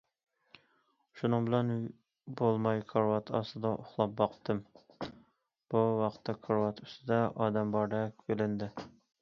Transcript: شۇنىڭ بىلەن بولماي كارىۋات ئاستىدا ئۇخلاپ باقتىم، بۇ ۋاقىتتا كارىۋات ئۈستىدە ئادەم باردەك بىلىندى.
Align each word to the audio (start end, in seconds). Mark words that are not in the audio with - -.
شۇنىڭ 1.19 1.49
بىلەن 1.49 1.67
بولماي 2.39 2.81
كارىۋات 2.93 3.29
ئاستىدا 3.41 3.73
ئۇخلاپ 3.83 4.15
باقتىم، 4.23 4.63
بۇ 5.75 5.85
ۋاقىتتا 6.01 6.37
كارىۋات 6.49 6.83
ئۈستىدە 6.87 7.25
ئادەم 7.37 7.77
باردەك 7.77 8.27
بىلىندى. 8.33 8.75